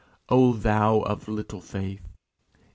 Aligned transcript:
O 0.29 0.53
thou 0.53 1.01
of 1.01 1.27
little 1.27 1.61
faith! 1.61 2.07